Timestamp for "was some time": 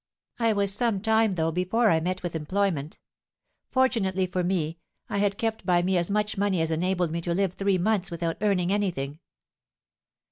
0.53-1.35